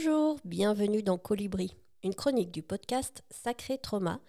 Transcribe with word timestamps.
Bonjour, 0.00 0.38
bienvenue 0.44 1.02
dans 1.02 1.18
Colibri, 1.18 1.74
une 2.04 2.14
chronique 2.14 2.52
du 2.52 2.62
podcast 2.62 3.24
Sacré 3.30 3.78
Trauma 3.78 4.20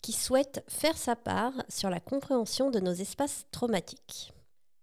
qui 0.00 0.12
souhaite 0.12 0.64
faire 0.68 0.96
sa 0.96 1.16
part 1.16 1.52
sur 1.68 1.90
la 1.90 1.98
compréhension 1.98 2.70
de 2.70 2.78
nos 2.78 2.92
espaces 2.92 3.44
traumatiques. 3.50 4.32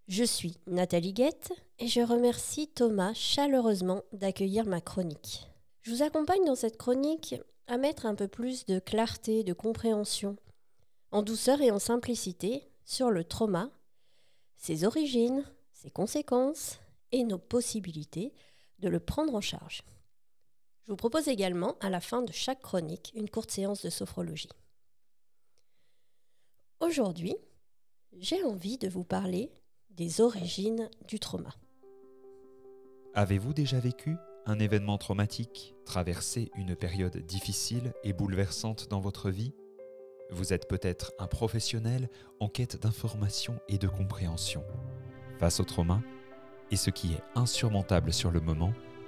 Je 0.09 0.25
suis 0.25 0.59
Nathalie 0.67 1.13
Guette 1.13 1.53
et 1.79 1.87
je 1.87 2.01
remercie 2.01 2.67
Thomas 2.67 3.13
chaleureusement 3.13 4.03
d'accueillir 4.11 4.65
ma 4.65 4.81
chronique. 4.81 5.48
Je 5.82 5.91
vous 5.91 6.04
accompagne 6.04 6.44
dans 6.44 6.55
cette 6.55 6.78
chronique 6.78 7.36
à 7.68 7.78
mettre 7.78 8.05
un 8.05 8.14
peu 8.14 8.28
plus 8.28 8.66
de 8.66 8.80
clarté, 8.80 9.46
de 9.46 9.54
compréhension, 9.54 10.36
en 11.12 11.21
douceur 11.21 11.62
et 11.62 11.71
en 11.71 11.80
simplicité 11.80 12.70
sur 12.84 13.12
le 13.12 13.23
trauma, 13.23 13.70
ses 14.57 14.84
origines, 14.84 15.46
ses 15.71 15.89
conséquences 15.89 16.80
et 17.14 17.23
nos 17.23 17.39
possibilités 17.39 18.34
de 18.80 18.89
le 18.89 19.00
prendre 19.00 19.36
en 19.36 19.41
charge. 19.41 19.86
Je 20.86 20.91
vous 20.91 20.97
propose 20.97 21.29
également, 21.29 21.78
à 21.79 21.89
la 21.89 22.01
fin 22.01 22.21
de 22.21 22.32
chaque 22.33 22.61
chronique, 22.61 23.14
une 23.15 23.29
courte 23.29 23.51
séance 23.51 23.82
de 23.83 23.89
sophrologie. 23.89 24.50
Aujourd'hui, 26.82 27.36
j'ai 28.19 28.43
envie 28.43 28.78
de 28.78 28.89
vous 28.89 29.06
parler 29.06 29.50
des 29.92 30.19
origines 30.19 30.89
du 31.07 31.19
trauma. 31.19 31.51
Avez-vous 33.14 33.53
déjà 33.53 33.80
vécu 33.80 34.17
un 34.45 34.59
événement 34.59 34.97
traumatique, 34.97 35.73
traversé 35.86 36.52
une 36.56 36.75
période 36.75 37.17
difficile 37.17 37.94
et 38.03 38.11
bouleversante 38.11 38.89
dans 38.89 39.00
votre 39.00 39.30
vie? 39.30 39.53
Vous 40.31 40.52
êtes 40.52 40.67
peut-être 40.67 41.14
un 41.17 41.28
professionnel 41.28 42.09
en 42.42 42.50
quête 42.50 42.81
d'information 42.81 43.58
et 43.70 43.78
de 43.78 43.88
compréhension. 43.88 44.66
Face 45.38 45.61
au 45.61 45.64
trauma, 45.64 46.02
et 46.72 46.75
ce 46.75 46.89
qui 46.89 47.14
est 47.14 47.23
insurmontable 47.36 48.11
sur 48.11 48.31
le 48.31 48.42
moment, 48.42 48.73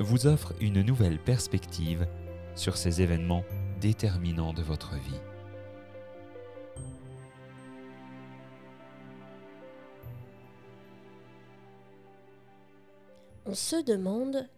vous 0.00 0.26
offre 0.26 0.54
une 0.60 0.82
nouvelle 0.82 1.18
perspective 1.18 2.06
sur 2.54 2.76
ces 2.76 3.02
événements 3.02 3.44
déterminants 3.80 4.52
de 4.52 4.62
votre 4.62 4.94
vie. 4.94 5.20
On 13.44 13.54
se 13.54 13.82
demande 13.82 14.48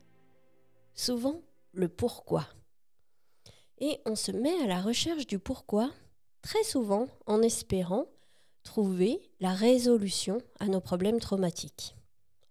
souvent 0.95 1.41
le 1.73 1.89
pourquoi. 1.89 2.47
Et 3.79 4.01
on 4.07 4.15
se 4.15 4.31
met 4.31 4.63
à 4.63 4.67
la 4.67 4.81
recherche 4.81 5.27
du 5.27 5.39
pourquoi, 5.39 5.91
très 6.43 6.63
souvent 6.63 7.09
en 7.27 7.43
espérant 7.43 8.07
trouver 8.63 9.21
la 9.41 9.53
résolution 9.53 10.41
à 10.61 10.67
nos 10.67 10.81
problèmes 10.81 11.19
traumatiques. 11.19 11.97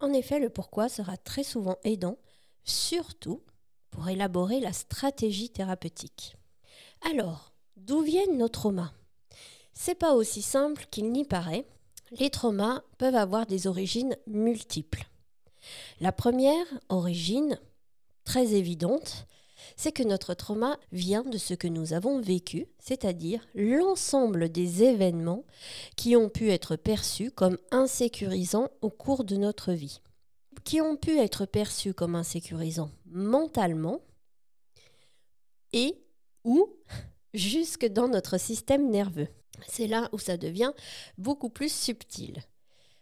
En 0.00 0.12
effet, 0.12 0.38
le 0.38 0.50
pourquoi 0.50 0.88
sera 0.88 1.16
très 1.16 1.44
souvent 1.44 1.76
aidant 1.82 2.18
surtout 2.64 3.42
pour 3.90 4.08
élaborer 4.08 4.60
la 4.60 4.72
stratégie 4.72 5.50
thérapeutique. 5.50 6.36
Alors, 7.08 7.52
d'où 7.76 8.02
viennent 8.02 8.38
nos 8.38 8.48
traumas? 8.48 8.92
C'est 9.72 9.94
pas 9.94 10.14
aussi 10.14 10.42
simple 10.42 10.86
qu'il 10.90 11.12
n'y 11.12 11.24
paraît. 11.24 11.66
Les 12.18 12.30
traumas 12.30 12.82
peuvent 12.98 13.14
avoir 13.14 13.46
des 13.46 13.66
origines 13.66 14.16
multiples. 14.26 15.06
La 16.00 16.12
première 16.12 16.66
origine, 16.88 17.58
très 18.24 18.54
évidente, 18.54 19.26
c'est 19.76 19.92
que 19.92 20.02
notre 20.02 20.34
trauma 20.34 20.78
vient 20.92 21.22
de 21.22 21.38
ce 21.38 21.54
que 21.54 21.68
nous 21.68 21.92
avons 21.92 22.20
vécu, 22.20 22.66
c'est-à-dire 22.78 23.46
l'ensemble 23.54 24.50
des 24.50 24.82
événements 24.82 25.44
qui 25.96 26.16
ont 26.16 26.28
pu 26.28 26.50
être 26.50 26.76
perçus 26.76 27.30
comme 27.30 27.58
insécurisants 27.70 28.68
au 28.82 28.90
cours 28.90 29.24
de 29.24 29.36
notre 29.36 29.72
vie 29.72 30.00
qui 30.64 30.80
ont 30.80 30.96
pu 30.96 31.18
être 31.18 31.46
perçus 31.46 31.94
comme 31.94 32.14
insécurisants 32.14 32.90
mentalement 33.06 34.00
et 35.72 36.02
ou 36.44 36.68
jusque 37.34 37.86
dans 37.86 38.08
notre 38.08 38.38
système 38.38 38.90
nerveux. 38.90 39.28
C'est 39.68 39.86
là 39.86 40.08
où 40.12 40.18
ça 40.18 40.36
devient 40.36 40.72
beaucoup 41.16 41.48
plus 41.48 41.72
subtil. 41.72 42.42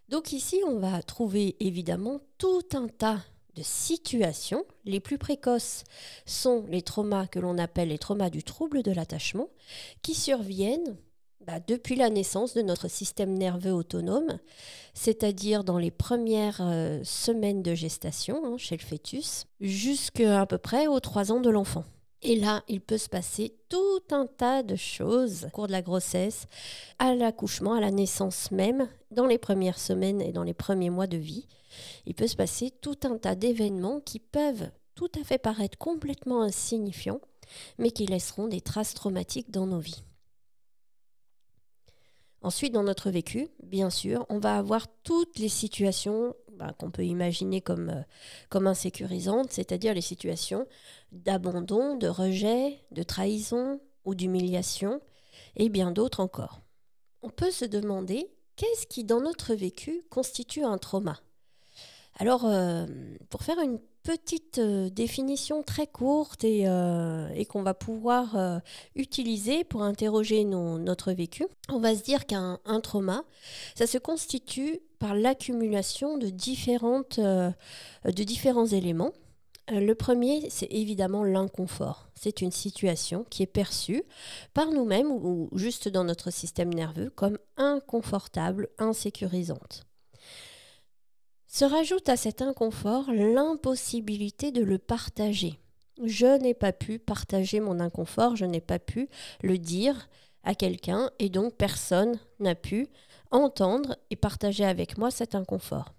Donc 0.08 0.32
ici, 0.32 0.60
on 0.66 0.78
va 0.78 1.02
trouver 1.02 1.56
évidemment 1.60 2.20
tout 2.36 2.66
un 2.74 2.88
tas 2.88 3.20
de 3.54 3.62
situations. 3.62 4.64
Les 4.84 5.00
plus 5.00 5.18
précoces 5.18 5.84
sont 6.26 6.66
les 6.68 6.82
traumas 6.82 7.26
que 7.26 7.38
l'on 7.38 7.58
appelle 7.58 7.88
les 7.88 7.98
traumas 7.98 8.30
du 8.30 8.42
trouble 8.42 8.82
de 8.82 8.92
l'attachement, 8.92 9.48
qui 10.02 10.14
surviennent 10.14 10.96
bah, 11.46 11.58
depuis 11.66 11.96
la 11.96 12.08
naissance 12.08 12.54
de 12.54 12.62
notre 12.62 12.88
système 12.88 13.34
nerveux 13.34 13.72
autonome, 13.72 14.38
c'est-à-dire 14.94 15.64
dans 15.64 15.78
les 15.78 15.90
premières 15.90 16.60
euh, 16.60 17.00
semaines 17.02 17.62
de 17.62 17.74
gestation 17.74 18.42
hein, 18.44 18.56
chez 18.58 18.76
le 18.76 18.82
fœtus, 18.82 19.46
jusqu'à 19.60 20.46
peu 20.46 20.58
près 20.58 20.86
aux 20.86 21.00
3 21.00 21.32
ans 21.32 21.40
de 21.40 21.50
l'enfant. 21.50 21.84
Et 22.24 22.36
là, 22.36 22.62
il 22.68 22.80
peut 22.80 22.98
se 22.98 23.08
passer 23.08 23.56
tout 23.68 24.02
un 24.12 24.26
tas 24.26 24.62
de 24.62 24.76
choses 24.76 25.46
au 25.46 25.50
cours 25.50 25.66
de 25.66 25.72
la 25.72 25.82
grossesse, 25.82 26.46
à 27.00 27.16
l'accouchement, 27.16 27.74
à 27.74 27.80
la 27.80 27.90
naissance 27.90 28.52
même, 28.52 28.86
dans 29.10 29.26
les 29.26 29.38
premières 29.38 29.80
semaines 29.80 30.22
et 30.22 30.30
dans 30.30 30.44
les 30.44 30.54
premiers 30.54 30.90
mois 30.90 31.08
de 31.08 31.16
vie. 31.16 31.48
Il 32.06 32.14
peut 32.14 32.28
se 32.28 32.36
passer 32.36 32.70
tout 32.70 32.98
un 33.02 33.18
tas 33.18 33.34
d'événements 33.34 33.98
qui 33.98 34.20
peuvent 34.20 34.70
tout 34.94 35.10
à 35.20 35.24
fait 35.24 35.38
paraître 35.38 35.78
complètement 35.78 36.42
insignifiants, 36.42 37.20
mais 37.78 37.90
qui 37.90 38.06
laisseront 38.06 38.46
des 38.46 38.60
traces 38.60 38.94
traumatiques 38.94 39.50
dans 39.50 39.66
nos 39.66 39.80
vies. 39.80 40.04
Ensuite, 42.42 42.72
dans 42.72 42.82
notre 42.82 43.10
vécu, 43.10 43.48
bien 43.62 43.88
sûr, 43.88 44.26
on 44.28 44.38
va 44.38 44.56
avoir 44.56 44.86
toutes 45.04 45.38
les 45.38 45.48
situations 45.48 46.34
bah, 46.54 46.74
qu'on 46.78 46.90
peut 46.90 47.04
imaginer 47.04 47.60
comme, 47.60 47.90
euh, 47.90 48.02
comme 48.48 48.66
insécurisantes, 48.66 49.52
c'est-à-dire 49.52 49.94
les 49.94 50.00
situations 50.00 50.66
d'abandon, 51.12 51.96
de 51.96 52.08
rejet, 52.08 52.80
de 52.90 53.02
trahison 53.04 53.80
ou 54.04 54.14
d'humiliation, 54.14 55.00
et 55.56 55.68
bien 55.68 55.92
d'autres 55.92 56.20
encore. 56.20 56.60
On 57.22 57.30
peut 57.30 57.52
se 57.52 57.64
demander 57.64 58.28
qu'est-ce 58.56 58.86
qui, 58.88 59.04
dans 59.04 59.20
notre 59.20 59.54
vécu, 59.54 60.02
constitue 60.10 60.64
un 60.64 60.78
trauma? 60.78 61.20
Alors, 62.18 62.44
euh, 62.44 62.86
pour 63.30 63.42
faire 63.42 63.60
une 63.60 63.78
petite 64.02 64.58
euh, 64.58 64.90
définition 64.90 65.62
très 65.62 65.86
courte 65.86 66.44
et, 66.44 66.64
euh, 66.66 67.44
qu'on 67.44 67.62
va 67.62 67.74
pouvoir 67.74 68.36
euh, 68.36 68.58
utiliser 68.94 69.64
pour 69.64 69.82
interroger 69.82 70.44
notre 70.44 71.12
vécu. 71.12 71.46
On 71.68 71.78
va 71.78 71.94
se 71.94 72.02
dire 72.02 72.26
qu'un 72.26 72.58
trauma, 72.82 73.24
ça 73.74 73.86
se 73.86 73.98
constitue 73.98 74.80
par 74.98 75.14
l'accumulation 75.14 76.18
de 76.18 76.28
différents 76.28 77.06
éléments. 78.66 79.12
Le 79.68 79.94
premier, 79.94 80.48
c'est 80.50 80.70
évidemment 80.70 81.24
l'inconfort. 81.24 82.08
C'est 82.14 82.40
une 82.40 82.52
situation 82.52 83.24
qui 83.28 83.42
est 83.42 83.46
perçue 83.46 84.02
par 84.54 84.70
nous-mêmes 84.70 85.10
ou 85.10 85.48
juste 85.54 85.88
dans 85.88 86.04
notre 86.04 86.30
système 86.30 86.72
nerveux 86.72 87.10
comme 87.10 87.38
inconfortable, 87.56 88.68
insécurisante. 88.78 89.84
Se 91.54 91.66
rajoute 91.66 92.08
à 92.08 92.16
cet 92.16 92.40
inconfort 92.40 93.12
l'impossibilité 93.12 94.52
de 94.52 94.62
le 94.62 94.78
partager. 94.78 95.60
Je 96.02 96.38
n'ai 96.38 96.54
pas 96.54 96.72
pu 96.72 96.98
partager 96.98 97.60
mon 97.60 97.78
inconfort, 97.78 98.36
je 98.36 98.46
n'ai 98.46 98.62
pas 98.62 98.78
pu 98.78 99.10
le 99.42 99.58
dire 99.58 100.08
à 100.44 100.54
quelqu'un 100.54 101.10
et 101.18 101.28
donc 101.28 101.54
personne 101.56 102.18
n'a 102.40 102.54
pu 102.54 102.88
entendre 103.30 103.98
et 104.08 104.16
partager 104.16 104.64
avec 104.64 104.96
moi 104.96 105.10
cet 105.10 105.34
inconfort. 105.34 105.92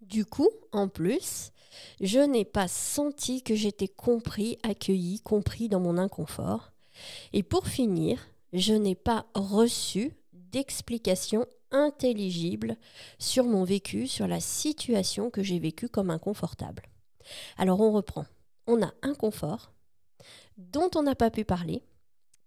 Du 0.00 0.26
coup, 0.26 0.50
en 0.72 0.88
plus, 0.88 1.52
je 2.00 2.18
n'ai 2.18 2.44
pas 2.44 2.66
senti 2.66 3.44
que 3.44 3.54
j'étais 3.54 3.86
compris, 3.86 4.58
accueilli, 4.64 5.20
compris 5.20 5.68
dans 5.68 5.78
mon 5.80 5.98
inconfort. 5.98 6.72
Et 7.32 7.44
pour 7.44 7.68
finir, 7.68 8.18
je 8.52 8.74
n'ai 8.74 8.96
pas 8.96 9.24
reçu 9.36 10.16
d'explication 10.32 11.46
intelligible 11.70 12.76
sur 13.18 13.44
mon 13.44 13.64
vécu, 13.64 14.06
sur 14.06 14.26
la 14.26 14.40
situation 14.40 15.30
que 15.30 15.42
j'ai 15.42 15.58
vécue 15.58 15.88
comme 15.88 16.10
inconfortable. 16.10 16.82
Alors 17.56 17.80
on 17.80 17.92
reprend. 17.92 18.26
On 18.66 18.82
a 18.82 18.92
un 19.02 19.14
confort 19.14 19.72
dont 20.56 20.90
on 20.94 21.02
n'a 21.02 21.14
pas 21.14 21.30
pu 21.30 21.44
parler, 21.44 21.82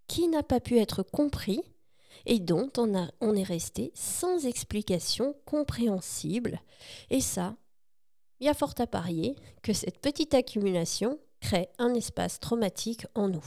qui 0.08 0.28
n'a 0.28 0.44
pas 0.44 0.60
pu 0.60 0.80
être 0.80 1.04
compris 1.04 1.62
et 2.26 2.40
dont 2.40 2.70
on, 2.78 3.36
est 3.36 3.44
resté 3.44 3.92
sans 3.96 4.46
explication 4.46 5.36
compréhensible. 5.46 6.62
Et 7.10 7.22
ça, 7.22 7.56
il 8.40 8.48
y 8.48 8.50
a 8.50 8.54
fort 8.54 8.74
à 8.80 8.88
parier 8.88 9.36
que 9.62 9.74
cette 9.74 10.00
petite 10.00 10.34
accumulation 10.34 11.20
crée 11.40 11.70
un 11.78 11.94
espace 11.94 12.40
traumatique 12.40 13.06
en 13.16 13.30
nous. 13.30 13.46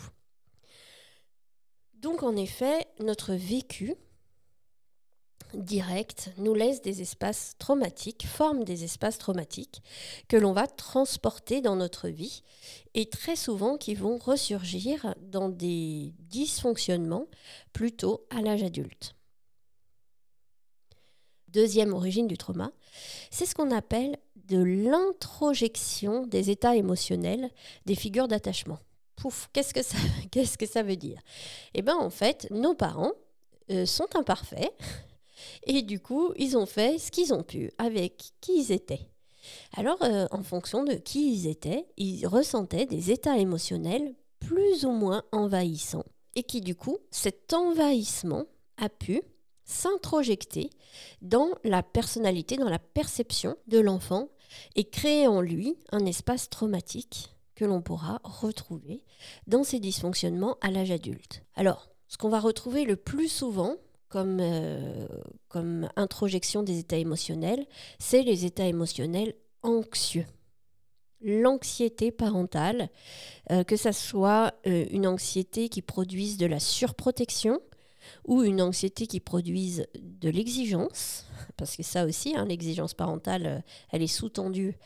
Donc 1.95 2.23
en 2.23 2.37
effet, 2.37 2.87
notre 3.01 3.35
vécu 3.35 3.95
direct 5.55 6.31
nous 6.39 6.55
laisse 6.55 6.83
des 6.83 7.03
espaces 7.03 7.55
traumatiques, 7.59 8.27
forme 8.27 8.65
des 8.65 8.85
espaces 8.85 9.19
traumatiques 9.19 9.83
que 10.29 10.37
l'on 10.37 10.53
va 10.53 10.67
transporter 10.67 11.61
dans 11.61 11.77
notre 11.77 12.09
vie 12.09 12.43
et 12.95 13.07
très 13.07 13.37
souvent 13.37 13.77
qui 13.77 13.95
vont 13.95 14.19
ressurgir 14.19 15.15
dans 15.21 15.49
des 15.49 16.15
dysfonctionnements 16.19 17.27
plutôt 17.73 18.27
à 18.31 18.41
l'âge 18.43 18.63
adulte. 18.63 19.15
Deuxième 21.49 21.93
origine 21.93 22.29
du 22.29 22.39
trauma, 22.39 22.73
c'est 23.31 23.45
ce 23.45 23.55
qu'on 23.55 23.71
appelle 23.71 24.17
de 24.37 24.63
l'introjection 24.63 26.27
des 26.27 26.51
états 26.51 26.77
émotionnels 26.77 27.51
des 27.85 27.95
figures 27.95 28.29
d'attachement. 28.29 28.79
Pouf, 29.17 29.49
qu'est-ce 29.53 29.75
que 29.75 29.83
ça, 29.83 29.99
qu'est-ce 30.31 30.57
que 30.57 30.67
ça 30.67 30.83
veut 30.83 30.97
dire? 30.97 31.21
Eh 31.75 31.83
bien 31.83 31.97
en 31.97 32.11
fait, 32.11 32.49
nos 32.51 32.75
parents 32.75 33.13
euh, 33.71 33.87
sont 33.87 34.09
imparfaits, 34.17 34.73
et 35.65 35.83
du 35.83 36.00
coup, 36.00 36.33
ils 36.37 36.56
ont 36.56 36.67
fait 36.67 36.99
ce 36.99 37.11
qu'ils 37.11 37.33
ont 37.35 37.43
pu 37.43 37.71
avec 37.79 38.33
qui 38.41 38.59
ils 38.59 38.73
étaient. 38.73 39.09
Alors, 39.77 40.03
euh, 40.03 40.27
en 40.31 40.43
fonction 40.43 40.85
de 40.85 40.94
qui 40.94 41.33
ils 41.33 41.47
étaient, 41.49 41.87
ils 41.97 42.27
ressentaient 42.27 42.87
des 42.87 43.11
états 43.11 43.39
émotionnels 43.39 44.15
plus 44.39 44.85
ou 44.85 44.93
moins 44.93 45.25
envahissants. 45.33 46.05
Et 46.35 46.43
qui, 46.43 46.61
du 46.61 46.75
coup, 46.75 46.99
cet 47.11 47.53
envahissement 47.53 48.44
a 48.79 48.89
pu 48.89 49.23
s'introjecter 49.65 50.71
dans 51.21 51.50
la 51.65 51.83
personnalité, 51.83 52.56
dans 52.56 52.69
la 52.69 52.79
perception 52.79 53.56
de 53.67 53.79
l'enfant 53.79 54.29
et 54.77 54.85
créer 54.85 55.27
en 55.27 55.41
lui 55.41 55.77
un 55.93 56.05
espace 56.06 56.50
traumatique 56.50 57.35
que 57.55 57.65
l'on 57.65 57.83
pourra 57.83 58.21
retrouver 58.25 59.05
dans 59.47 59.65
ses 59.65 59.79
dysfonctionnements 59.79 60.56
à 60.61 60.71
l'âge 60.71 60.91
adulte. 60.91 61.43
Alors, 61.55 61.89
ce 62.09 62.17
qu'on 62.17 62.29
va 62.29 62.41
retrouver 62.41 62.85
le 62.85 62.97
plus 62.97 63.29
souvent, 63.29 63.77
comme, 64.12 64.41
euh, 64.43 65.06
comme 65.49 65.88
introjection 65.97 66.62
des 66.62 66.79
états 66.79 66.99
émotionnels, 66.99 67.67
c'est 67.99 68.23
les 68.23 68.44
états 68.44 68.67
émotionnels 68.67 69.35
anxieux. 69.62 70.26
L'anxiété 71.23 72.12
parentale, 72.12 72.91
euh, 73.50 73.64
que 73.64 73.76
ce 73.76 73.91
soit 73.91 74.53
euh, 74.67 74.85
une 74.91 75.06
anxiété 75.06 75.70
qui 75.70 75.81
produise 75.81 76.37
de 76.37 76.44
la 76.44 76.61
surprotection 76.61 77.59
ou 78.26 78.43
une 78.43 78.61
anxiété 78.61 79.06
qui 79.06 79.19
produise 79.19 79.87
de 79.94 80.29
l'exigence, 80.29 81.25
parce 81.56 81.75
que 81.75 81.82
ça 81.82 82.05
aussi, 82.05 82.37
hein, 82.37 82.44
l'exigence 82.44 82.93
parentale, 82.93 83.65
elle 83.93 84.03
est 84.03 84.08
sous-tendue 84.08 84.76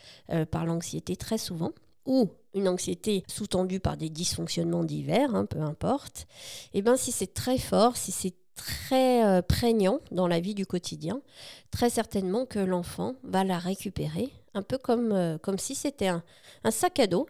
par 0.50 0.66
l'anxiété 0.66 1.16
très 1.16 1.38
souvent, 1.38 1.72
ou 2.04 2.28
une 2.54 2.68
anxiété 2.68 3.24
sous-tendue 3.26 3.80
par 3.80 3.96
des 3.96 4.10
dysfonctionnements 4.10 4.84
divers, 4.84 5.34
hein, 5.34 5.46
peu 5.46 5.60
importe, 5.60 6.26
et 6.74 6.78
eh 6.78 6.82
ben 6.82 6.98
si 6.98 7.10
c'est 7.10 7.32
très 7.32 7.56
fort, 7.56 7.96
si 7.96 8.12
c'est 8.12 8.34
très 8.56 9.24
euh, 9.24 9.42
prégnant 9.42 10.00
dans 10.10 10.26
la 10.26 10.40
vie 10.40 10.54
du 10.54 10.66
quotidien, 10.66 11.22
très 11.70 11.90
certainement 11.90 12.46
que 12.46 12.58
l'enfant 12.58 13.14
va 13.22 13.44
la 13.44 13.58
récupérer, 13.58 14.32
un 14.54 14.62
peu 14.62 14.78
comme, 14.78 15.12
euh, 15.12 15.38
si 15.58 15.74
c'était 15.74 16.08
un, 16.08 16.22
sac 16.70 16.98
à 16.98 17.06
dos, 17.06 17.28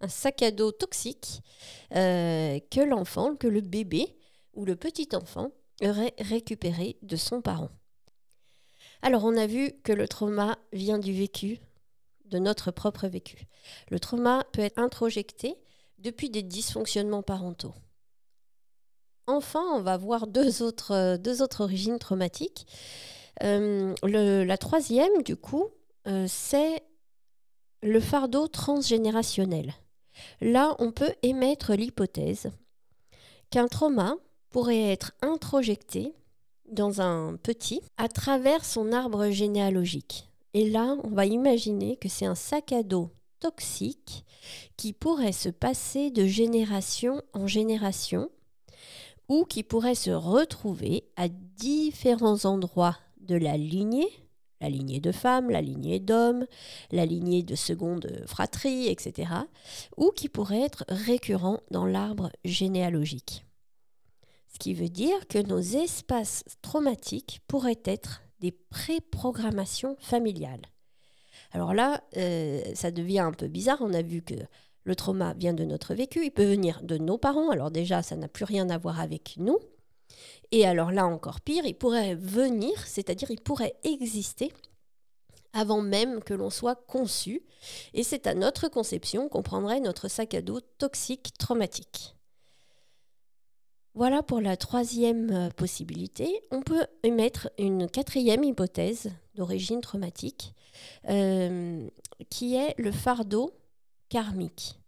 un 0.00 0.08
sac 0.08 0.42
à 0.42 0.50
dos 0.50 0.72
toxique 0.72 1.42
euh, 1.94 2.58
que 2.70 2.80
l'enfant, 2.80 3.36
que 3.36 3.46
le 3.46 3.60
bébé 3.60 4.16
ou 4.54 4.64
le 4.64 4.74
petit 4.74 5.08
enfant 5.14 5.52
aurait 5.82 6.14
récupéré 6.18 6.96
de 7.02 7.16
son 7.16 7.42
parent. 7.42 7.70
Alors 9.02 9.24
on 9.24 9.36
a 9.36 9.46
vu 9.46 9.72
que 9.84 9.92
le 9.92 10.08
trauma 10.08 10.58
vient 10.72 10.98
du 10.98 11.12
vécu, 11.12 11.60
de 12.24 12.38
notre 12.38 12.70
propre 12.70 13.06
vécu. 13.06 13.46
Le 13.90 14.00
trauma 14.00 14.44
peut 14.52 14.62
être 14.62 14.78
introjecté 14.78 15.54
depuis 15.98 16.30
des 16.30 16.42
dysfonctionnements 16.42 17.22
parentaux. 17.22 17.74
Enfin, 19.26 19.64
on 19.74 19.80
va 19.80 19.96
voir 19.96 20.26
deux 20.26 20.62
autres, 20.62 20.92
euh, 20.92 21.46
origines 21.58 21.98
traumatiques. 21.98 22.66
Euh, 23.42 23.94
la 24.02 24.58
troisième, 24.58 25.22
du 25.22 25.36
coup, 25.36 25.68
euh, 26.06 26.26
c'est 26.28 26.82
le 27.82 28.00
fardeau 28.00 28.46
transgénérationnel. 28.46 29.74
Là, 30.40 30.76
on 30.78 30.92
peut 30.92 31.12
émettre 31.22 31.74
l'hypothèse 31.74 32.50
qu'un 33.50 33.68
trauma 33.68 34.16
pourrait 34.50 34.92
être 34.92 35.12
introjecté 35.22 36.14
dans 36.70 37.00
un 37.00 37.36
petit 37.36 37.82
à 37.96 38.08
travers 38.08 38.64
son 38.64 38.92
arbre 38.92 39.30
généalogique. 39.30 40.30
Et 40.54 40.70
là, 40.70 40.96
on 41.04 41.10
va 41.10 41.26
imaginer 41.26 41.96
que 41.96 42.08
c'est 42.08 42.26
un 42.26 42.34
sac 42.34 42.72
à 42.72 42.82
dos 42.82 43.10
toxique 43.40 44.24
qui 44.76 44.92
pourrait 44.92 45.32
se 45.32 45.50
passer 45.50 46.10
de 46.10 46.26
génération 46.26 47.22
en 47.34 47.46
génération 47.46 48.30
ou 49.28 49.44
qui 49.44 49.62
pourrait 49.62 49.94
se 49.94 50.10
retrouver 50.10 51.04
à 51.16 51.28
différents 51.28 52.44
endroits 52.44 52.96
de 53.20 53.36
la 53.36 53.56
lignée, 53.56 54.08
la 54.60 54.68
lignée 54.68 55.00
de 55.00 55.12
femmes, 55.12 55.50
la 55.50 55.60
lignée 55.60 56.00
d'hommes, 56.00 56.46
la 56.90 57.06
lignée 57.06 57.42
de 57.42 57.54
seconde 57.54 58.24
fratrie, 58.26 58.88
etc., 58.88 59.30
ou 59.96 60.10
qui 60.10 60.28
pourrait 60.28 60.62
être 60.62 60.84
récurrent 60.88 61.60
dans 61.70 61.86
l'arbre 61.86 62.30
généalogique. 62.44 63.44
Ce 64.52 64.58
qui 64.58 64.72
veut 64.72 64.88
dire 64.88 65.26
que 65.28 65.38
nos 65.38 65.60
espaces 65.60 66.44
traumatiques 66.62 67.40
pourraient 67.46 67.82
être 67.84 68.22
des 68.40 68.52
préprogrammations 68.52 69.96
familiales. 69.98 70.62
Alors 71.52 71.74
là, 71.74 72.02
euh, 72.16 72.62
ça 72.74 72.90
devient 72.90 73.20
un 73.20 73.32
peu 73.32 73.48
bizarre. 73.48 73.78
On 73.80 73.92
a 73.92 74.02
vu 74.02 74.22
que 74.22 74.34
le 74.86 74.94
trauma 74.94 75.34
vient 75.34 75.52
de 75.52 75.64
notre 75.64 75.94
vécu, 75.94 76.24
il 76.24 76.30
peut 76.30 76.44
venir 76.44 76.80
de 76.82 76.96
nos 76.96 77.18
parents, 77.18 77.50
alors 77.50 77.72
déjà 77.72 78.02
ça 78.02 78.14
n'a 78.16 78.28
plus 78.28 78.44
rien 78.44 78.70
à 78.70 78.78
voir 78.78 79.00
avec 79.00 79.34
nous. 79.36 79.58
Et 80.52 80.64
alors 80.64 80.92
là 80.92 81.06
encore 81.06 81.40
pire, 81.40 81.66
il 81.66 81.74
pourrait 81.74 82.14
venir, 82.14 82.72
c'est-à-dire 82.86 83.30
il 83.30 83.40
pourrait 83.40 83.74
exister 83.82 84.52
avant 85.52 85.80
même 85.80 86.22
que 86.22 86.34
l'on 86.34 86.50
soit 86.50 86.76
conçu. 86.86 87.42
Et 87.94 88.04
c'est 88.04 88.28
à 88.28 88.34
notre 88.34 88.68
conception 88.68 89.28
qu'on 89.28 89.42
prendrait 89.42 89.80
notre 89.80 90.06
sac 90.06 90.34
à 90.34 90.42
dos 90.42 90.60
toxique 90.78 91.32
traumatique. 91.36 92.14
Voilà 93.94 94.22
pour 94.22 94.40
la 94.42 94.56
troisième 94.58 95.30
euh, 95.32 95.48
possibilité. 95.48 96.42
On 96.50 96.60
peut 96.60 96.86
émettre 97.02 97.48
une 97.58 97.88
quatrième 97.88 98.44
hypothèse 98.44 99.10
d'origine 99.34 99.80
traumatique, 99.80 100.52
euh, 101.08 101.88
qui 102.28 102.56
est 102.56 102.74
le 102.78 102.92
fardeau 102.92 103.52
karmique. 104.08 104.78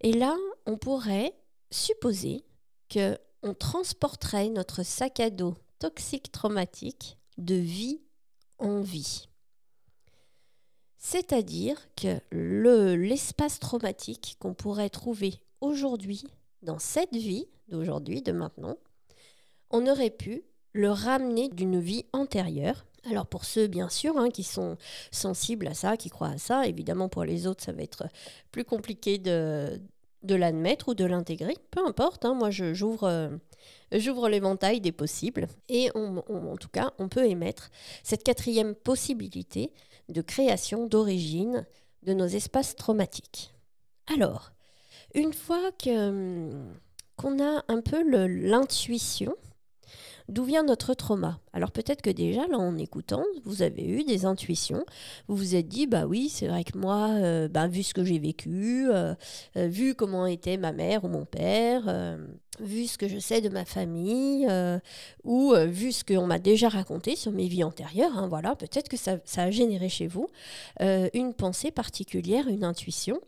Et 0.00 0.12
là, 0.12 0.36
on 0.66 0.76
pourrait 0.76 1.34
supposer 1.70 2.44
que 2.88 3.18
on 3.42 3.54
transporterait 3.54 4.50
notre 4.50 4.82
sac 4.82 5.20
à 5.20 5.30
dos 5.30 5.54
toxique 5.78 6.30
traumatique 6.30 7.18
de 7.38 7.54
vie 7.54 8.00
en 8.58 8.80
vie. 8.82 9.28
C'est-à-dire 10.98 11.78
que 11.96 12.20
l'espace 12.30 13.58
traumatique 13.58 14.36
qu'on 14.38 14.52
pourrait 14.52 14.90
trouver 14.90 15.40
aujourd'hui, 15.62 16.24
dans 16.62 16.78
cette 16.78 17.16
vie 17.16 17.46
d'aujourd'hui, 17.68 18.20
de 18.20 18.32
maintenant, 18.32 18.76
on 19.70 19.86
aurait 19.86 20.10
pu 20.10 20.42
le 20.72 20.90
ramener 20.90 21.48
d'une 21.48 21.80
vie 21.80 22.04
antérieure 22.12 22.84
alors 23.08 23.26
pour 23.26 23.44
ceux, 23.44 23.66
bien 23.66 23.88
sûr, 23.88 24.18
hein, 24.18 24.28
qui 24.30 24.42
sont 24.42 24.76
sensibles 25.10 25.66
à 25.68 25.74
ça, 25.74 25.96
qui 25.96 26.10
croient 26.10 26.28
à 26.28 26.38
ça, 26.38 26.66
évidemment 26.66 27.08
pour 27.08 27.24
les 27.24 27.46
autres, 27.46 27.64
ça 27.64 27.72
va 27.72 27.82
être 27.82 28.06
plus 28.52 28.64
compliqué 28.64 29.18
de, 29.18 29.80
de 30.22 30.34
l'admettre 30.34 30.88
ou 30.88 30.94
de 30.94 31.04
l'intégrer. 31.04 31.56
Peu 31.70 31.80
importe, 31.86 32.24
hein, 32.24 32.34
moi 32.34 32.50
j'ouvre 32.50 33.04
euh, 33.04 33.30
j'ouvre 33.92 34.28
l'éventail 34.28 34.80
des 34.80 34.92
possibles. 34.92 35.48
Et 35.68 35.90
en 35.94 36.56
tout 36.56 36.68
cas, 36.68 36.92
on 36.98 37.08
peut 37.08 37.26
émettre 37.26 37.70
cette 38.02 38.22
quatrième 38.22 38.74
possibilité 38.74 39.72
de 40.08 40.20
création 40.20 40.86
d'origine 40.86 41.66
de 42.02 42.14
nos 42.14 42.26
espaces 42.26 42.76
traumatiques. 42.76 43.52
Alors, 44.12 44.52
une 45.14 45.32
fois 45.32 45.70
que 45.72 46.50
qu'on 47.16 47.42
a 47.42 47.64
un 47.68 47.82
peu 47.82 48.02
l'intuition 48.02 49.36
D'où 50.30 50.44
vient 50.44 50.62
notre 50.62 50.94
trauma? 50.94 51.40
Alors 51.52 51.72
peut-être 51.72 52.02
que 52.02 52.10
déjà, 52.10 52.46
là, 52.46 52.56
en 52.56 52.78
écoutant, 52.78 53.24
vous 53.44 53.62
avez 53.62 53.84
eu 53.84 54.04
des 54.04 54.26
intuitions. 54.26 54.84
Vous 55.26 55.34
vous 55.34 55.56
êtes 55.56 55.66
dit, 55.66 55.88
bah 55.88 56.06
oui, 56.06 56.28
c'est 56.28 56.46
vrai 56.46 56.62
que 56.62 56.78
moi, 56.78 57.08
euh, 57.16 57.48
bah, 57.48 57.66
vu 57.66 57.82
ce 57.82 57.92
que 57.92 58.04
j'ai 58.04 58.20
vécu, 58.20 58.88
euh, 58.88 59.16
euh, 59.56 59.66
vu 59.66 59.96
comment 59.96 60.26
était 60.26 60.56
ma 60.56 60.70
mère 60.70 61.02
ou 61.02 61.08
mon 61.08 61.24
père, 61.24 62.16
vu 62.60 62.86
ce 62.86 62.96
que 62.96 63.08
je 63.08 63.18
sais 63.18 63.40
de 63.40 63.48
ma 63.48 63.64
famille, 63.64 64.46
ou 65.24 65.52
vu 65.66 65.90
ce 65.90 66.04
qu'on 66.04 66.26
m'a 66.26 66.38
déjà 66.38 66.68
raconté 66.68 67.16
sur 67.16 67.32
mes 67.32 67.48
vies 67.48 67.64
antérieures, 67.64 68.16
hein, 68.16 68.28
voilà, 68.28 68.54
peut-être 68.54 68.88
que 68.88 68.96
ça, 68.96 69.16
ça, 69.24 69.42
a 69.42 69.50
généré 69.50 69.88
chez 69.88 70.06
vous 70.06 70.28
une 70.78 71.34
pensée 71.34 71.72
particulière, 71.72 72.46
une 72.46 72.62
intuition. 72.62 73.18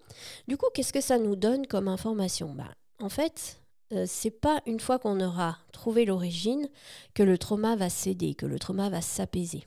Du 0.46 0.56
coup, 0.56 0.66
qu'est-ce 0.72 0.92
que 0.92 1.00
ça 1.00 1.18
nous 1.18 1.34
donne 1.34 1.66
comme 1.66 1.88
information? 1.88 2.54
Bah, 2.54 2.70
En 3.00 3.08
fait, 3.08 3.61
euh, 3.92 4.04
c'est 4.06 4.30
pas 4.30 4.62
une 4.66 4.80
fois 4.80 4.98
qu'on 4.98 5.20
aura 5.20 5.58
trouvé 5.72 6.04
l'origine 6.04 6.68
que 7.14 7.22
le 7.22 7.38
trauma 7.38 7.76
va 7.76 7.90
céder, 7.90 8.34
que 8.34 8.46
le 8.46 8.58
trauma 8.58 8.88
va 8.88 9.00
s'apaiser. 9.00 9.64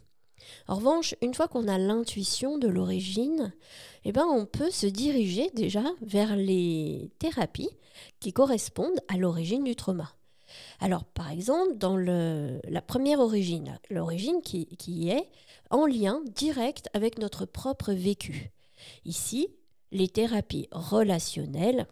En 0.68 0.76
revanche, 0.76 1.16
une 1.22 1.34
fois 1.34 1.48
qu'on 1.48 1.68
a 1.68 1.78
l'intuition 1.78 2.58
de 2.58 2.68
l'origine, 2.68 3.54
eh 4.04 4.12
ben, 4.12 4.26
on 4.26 4.46
peut 4.46 4.72
se 4.72 4.86
diriger 4.86 5.50
déjà 5.54 5.84
vers 6.02 6.36
les 6.36 7.10
thérapies 7.20 7.70
qui 8.20 8.34
correspondent 8.34 9.00
à 9.08 9.18
l'origine 9.18 9.64
du 9.64 9.76
trauma. 9.76 10.12
Alors, 10.80 11.04
par 11.04 11.32
exemple, 11.32 11.78
dans 11.78 11.98
la 11.98 12.82
première 12.82 13.20
origine, 13.20 13.80
l'origine 13.90 14.42
qui, 14.42 14.68
qui 14.78 15.10
est 15.10 15.30
en 15.70 15.86
lien 15.86 16.22
direct 16.36 16.90
avec 16.94 17.18
notre 17.18 17.46
propre 17.46 17.92
vécu. 17.92 18.52
Ici, 19.04 19.50
les 19.92 20.08
thérapies 20.08 20.68
relationnelles 20.72 21.88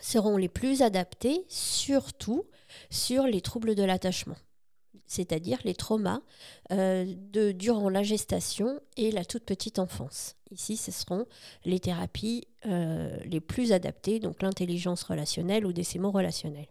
seront 0.00 0.36
les 0.36 0.48
plus 0.48 0.82
adaptées, 0.82 1.44
surtout 1.48 2.44
sur 2.90 3.26
les 3.26 3.40
troubles 3.40 3.74
de 3.74 3.82
l'attachement 3.82 4.36
c'est-à-dire 5.10 5.58
les 5.64 5.74
traumas 5.74 6.20
euh, 6.70 7.04
de, 7.32 7.50
durant 7.50 7.88
la 7.88 8.04
gestation 8.04 8.80
et 8.96 9.10
la 9.10 9.24
toute 9.24 9.44
petite 9.44 9.80
enfance. 9.80 10.36
Ici, 10.52 10.76
ce 10.76 10.92
seront 10.92 11.26
les 11.64 11.80
thérapies 11.80 12.46
euh, 12.66 13.16
les 13.24 13.40
plus 13.40 13.72
adaptées, 13.72 14.20
donc 14.20 14.40
l'intelligence 14.40 15.02
relationnelle 15.02 15.66
ou 15.66 15.72
des 15.72 15.82
sémaux 15.82 16.12
relationnels. 16.12 16.68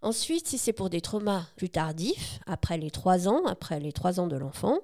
Ensuite, 0.00 0.46
si 0.46 0.58
c'est 0.58 0.72
pour 0.72 0.90
des 0.90 1.00
traumas 1.00 1.46
plus 1.56 1.70
tardifs, 1.70 2.38
après 2.46 2.78
les 2.78 2.90
3 2.90 3.26
ans, 3.26 3.44
après 3.46 3.80
les 3.80 3.90
3 3.90 4.20
ans 4.20 4.28
de 4.28 4.36
l'enfant, 4.36 4.78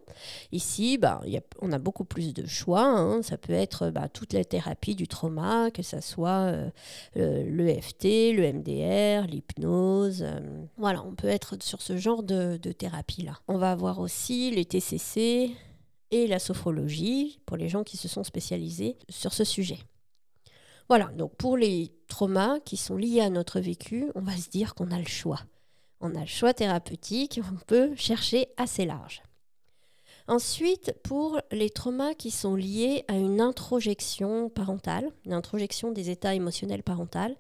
ici, 0.51 0.99
bah, 0.99 1.23
on 1.61 1.71
a 1.71 1.79
beaucoup 1.79 2.05
plus 2.05 2.35
de 2.35 2.47
choix. 2.47 2.85
Hein. 2.85 3.23
Ça 3.23 3.39
peut 3.39 3.53
être 3.53 3.91
bah, 3.91 4.09
toutes 4.09 4.33
les 4.33 4.45
thérapies 4.45 4.97
du 4.97 5.07
trauma, 5.07 5.71
que 5.71 5.83
ce 5.83 6.01
soit 6.01 6.51
euh, 6.51 6.69
euh 7.17 7.45
l'EFT, 7.49 8.35
le 8.35 8.53
MDR, 8.53 9.29
l'hypnose. 9.29 10.23
Euh, 10.23 10.65
voilà, 10.79 11.05
on 11.05 11.15
peut 11.15 11.29
être 11.29 11.63
sur 11.63 11.81
ce 11.81 11.97
genre 11.97 12.25
de, 12.25 12.59
de 12.61 12.73
thérapie-là. 12.73 13.39
On 13.47 13.57
va 13.57 13.71
avoir 13.71 14.01
aussi 14.01 14.51
les 14.51 14.65
TCC 14.65 15.53
et 16.11 16.27
la 16.27 16.41
sophrologie 16.41 17.39
pour 17.47 17.57
les 17.57 17.69
gens 17.69 17.85
qui 17.85 17.97
se 17.97 18.09
sont 18.09 18.25
spécialisés 18.25 18.97
sur 19.09 19.33
ce 19.33 19.45
sujet. 19.45 19.79
Voilà, 20.89 21.07
donc 21.17 21.35
pour 21.37 21.57
les 21.57 21.93
traumas 22.09 22.61
qui 22.61 22.77
sont 22.77 22.97
liés 22.97 23.21
à 23.21 23.31
notre 23.31 23.61
vécu, 23.61 24.11
on 24.15 24.21
va 24.21 24.37
se 24.37 24.51
dire 24.51 24.75
qu'on 24.75 24.91
a 24.91 24.99
le 24.99 25.07
choix. 25.07 25.41
On 26.01 26.15
a 26.15 26.21
le 26.21 26.27
choix 26.27 26.53
thérapeutique, 26.53 27.41
on 27.51 27.57
peut 27.67 27.95
chercher 27.97 28.49
assez 28.57 28.85
large. 28.85 29.23
Ensuite, 30.27 30.95
pour 31.03 31.39
les 31.51 31.69
traumas 31.69 32.15
qui 32.15 32.31
sont 32.31 32.55
liés 32.55 33.05
à 33.09 33.15
une 33.15 33.43
introjection 33.43 34.49
parentale, 34.49 35.11
une 35.27 35.35
introjection 35.35 35.93
des 35.93 36.09
états 36.09 36.35
émotionnels 36.35 36.83
parentaux, 36.83 37.37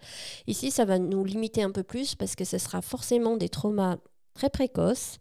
ici 0.47 0.71
ça 0.71 0.85
va 0.85 0.99
nous 0.99 1.25
limiter 1.25 1.63
un 1.63 1.71
peu 1.71 1.83
plus 1.83 2.15
parce 2.15 2.37
que 2.37 2.45
ce 2.45 2.59
sera 2.59 2.83
forcément 2.83 3.39
des 3.39 3.49
traumas 3.49 3.97
très 4.35 4.51
précoces 4.51 5.19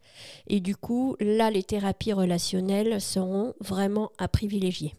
et 0.47 0.59
du 0.59 0.75
coup 0.75 1.15
là 1.21 1.51
les 1.51 1.63
thérapies 1.63 2.13
relationnelles 2.13 2.99
seront 2.99 3.53
vraiment 3.61 4.11
à 4.17 4.27
privilégier. 4.27 4.93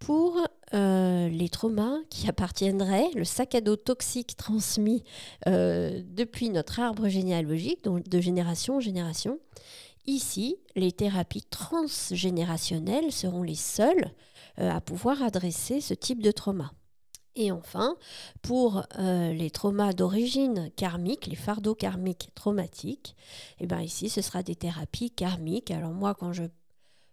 Pour 0.00 0.38
euh, 0.72 1.28
les 1.28 1.50
traumas 1.50 1.98
qui 2.08 2.26
appartiendraient, 2.26 3.10
le 3.14 3.24
sac 3.24 3.54
à 3.54 3.60
dos 3.60 3.76
toxique 3.76 4.36
transmis 4.36 5.04
euh, 5.46 6.00
depuis 6.04 6.48
notre 6.48 6.80
arbre 6.80 7.08
généalogique, 7.08 7.84
donc 7.84 8.08
de 8.08 8.20
génération 8.20 8.76
en 8.76 8.80
génération. 8.80 9.38
Ici, 10.06 10.56
les 10.74 10.90
thérapies 10.90 11.44
transgénérationnelles 11.44 13.12
seront 13.12 13.42
les 13.42 13.54
seules 13.54 14.12
euh, 14.58 14.70
à 14.70 14.80
pouvoir 14.80 15.22
adresser 15.22 15.82
ce 15.82 15.92
type 15.92 16.22
de 16.22 16.30
trauma. 16.30 16.72
Et 17.36 17.52
enfin, 17.52 17.96
pour 18.42 18.82
les 18.98 19.50
traumas 19.50 19.92
d'origine 19.92 20.70
karmique, 20.74 21.28
les 21.28 21.36
fardeaux 21.36 21.76
karmiques 21.76 22.30
traumatiques, 22.34 23.14
et 23.60 23.64
eh 23.64 23.66
ben 23.68 23.80
ici, 23.80 24.08
ce 24.08 24.20
sera 24.20 24.42
des 24.42 24.56
thérapies 24.56 25.12
karmiques. 25.12 25.70
Alors 25.70 25.92
moi, 25.92 26.14
quand 26.14 26.32
je 26.32 26.42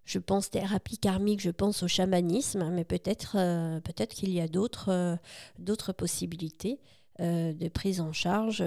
je 0.07 0.19
pense 0.19 0.49
thérapie 0.49 0.97
karmique, 0.97 1.41
je 1.41 1.51
pense 1.51 1.83
au 1.83 1.87
chamanisme, 1.87 2.69
mais 2.71 2.85
peut-être 2.85 3.35
euh, 3.37 3.81
peut-être 3.81 4.15
qu'il 4.15 4.31
y 4.31 4.39
a 4.39 4.47
d'autres 4.47 4.89
euh, 4.89 5.15
d'autres 5.59 5.91
possibilités 5.91 6.79
euh, 7.19 7.51
de 7.51 7.67
prise 7.67 7.99
en 7.99 8.13
charge 8.13 8.63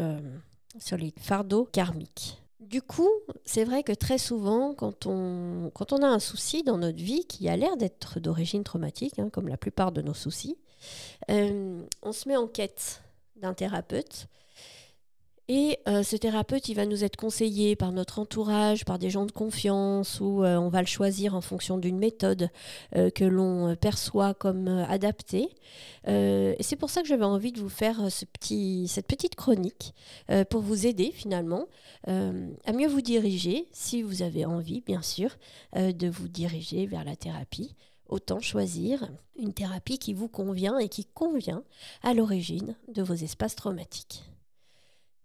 sur 0.79 0.99
les 0.99 1.13
fardeaux 1.19 1.65
karmiques. 1.65 2.37
Du 2.61 2.83
coup, 2.83 3.09
c'est 3.47 3.65
vrai 3.65 3.83
que 3.83 3.93
très 3.93 4.19
souvent, 4.19 4.75
quand 4.75 5.07
on, 5.07 5.71
quand 5.75 5.93
on 5.93 6.03
a 6.03 6.07
un 6.07 6.19
souci 6.19 6.63
dans 6.63 6.77
notre 6.77 7.03
vie 7.03 7.25
qui 7.25 7.49
a 7.49 7.57
l'air 7.57 7.77
d'être 7.79 8.21
d'origine 8.21 8.63
traumatique, 8.63 9.19
hein, 9.19 9.31
comme 9.31 9.49
la 9.49 9.57
plupart 9.57 9.93
de 9.93 10.03
nos 10.03 10.15
soucis, 10.15 10.59
on 11.29 12.13
se 12.13 12.29
met 12.29 12.37
en 12.37 12.47
quête 12.47 13.03
d'un 13.37 13.55
thérapeute 13.55 14.29
et 15.53 15.81
euh, 15.89 16.05
ce 16.05 16.15
thérapeute, 16.15 16.69
il 16.69 16.75
va 16.75 16.87
nous 16.87 17.03
être 17.03 17.17
conseillé 17.17 17.75
par 17.75 17.91
notre 17.91 18.21
entourage, 18.21 18.85
par 18.85 19.01
des 19.01 19.11
gens 19.11 19.27
de 19.27 19.33
confiance, 19.33 20.21
ou 20.21 20.45
euh, 20.45 20.57
on 20.57 20.69
va 20.69 20.81
le 20.81 20.87
choisir 20.87 21.35
en 21.35 21.41
fonction 21.41 21.77
d'une 21.77 21.99
méthode 21.99 22.51
euh, 22.95 23.11
que 23.11 23.25
l'on 23.25 23.75
perçoit 23.75 24.33
comme 24.33 24.69
adaptée. 24.69 25.49
et 26.07 26.57
c'est 26.61 26.77
pour 26.77 26.89
ça 26.89 27.03
que 27.03 27.09
j'avais 27.09 27.25
envie 27.25 27.51
de 27.51 27.59
vous 27.59 27.69
faire 27.69 28.13
cette 28.13 29.07
petite 29.09 29.35
chronique 29.35 29.93
pour 30.51 30.61
vous 30.61 30.87
aider 30.87 31.11
finalement 31.13 31.67
à 32.07 32.73
mieux 32.73 32.87
vous 32.87 33.01
diriger, 33.01 33.67
si 33.73 34.03
vous 34.03 34.23
avez 34.23 34.45
envie, 34.45 34.83
bien 34.83 35.03
sûr, 35.03 35.37
de 35.75 36.09
vous 36.09 36.29
diriger 36.29 36.87
vers 36.87 37.05
la 37.05 37.17
thérapie 37.17 37.75
autant 38.09 38.41
choisir 38.41 39.09
une 39.37 39.53
thérapie 39.53 39.99
qui 39.99 40.15
vous 40.15 40.29
convient 40.29 40.79
et 40.79 40.89
qui 40.89 41.05
convient 41.05 41.65
à 42.03 42.15
l'origine 42.15 42.77
de 42.89 43.03
vos 43.03 43.15
espaces 43.15 43.57
traumatiques. 43.57 44.30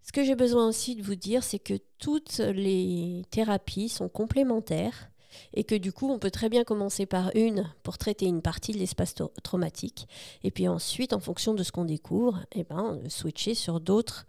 Ce 0.06 0.12
que 0.12 0.22
j'ai 0.22 0.36
besoin 0.36 0.68
aussi 0.68 0.94
de 0.94 1.02
vous 1.02 1.16
dire, 1.16 1.42
c'est 1.42 1.58
que 1.58 1.74
toutes 1.98 2.38
les 2.38 3.24
thérapies 3.30 3.88
sont 3.88 4.08
complémentaires 4.08 5.10
et 5.52 5.64
que 5.64 5.74
du 5.74 5.92
coup, 5.92 6.08
on 6.08 6.20
peut 6.20 6.30
très 6.30 6.48
bien 6.48 6.62
commencer 6.62 7.06
par 7.06 7.34
une 7.34 7.68
pour 7.82 7.98
traiter 7.98 8.26
une 8.26 8.40
partie 8.40 8.70
de 8.70 8.78
l'espace 8.78 9.14
traumatique, 9.42 10.06
et 10.44 10.52
puis 10.52 10.68
ensuite, 10.68 11.12
en 11.12 11.18
fonction 11.18 11.54
de 11.54 11.62
ce 11.64 11.72
qu'on 11.72 11.84
découvre, 11.84 12.40
eh 12.52 12.62
ben, 12.62 13.00
switcher 13.08 13.54
sur 13.54 13.80
d'autres 13.80 14.26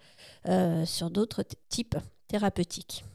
euh, 0.50 0.84
sur 0.86 1.12
d'autres 1.12 1.44
types 1.70 1.96
thérapeutiques. 2.28 3.06